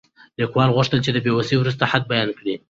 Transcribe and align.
لیکوال 0.39 0.69
غوښتل 0.75 0.99
چې 1.05 1.11
د 1.13 1.17
بې 1.25 1.31
وسۍ 1.35 1.55
وروستی 1.57 1.85
حد 1.91 2.03
بیان 2.11 2.29
کړي. 2.39 2.53